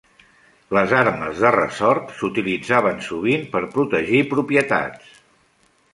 [0.75, 5.17] Les armes de ressort s'utilitzaven sovint per protegir propietats.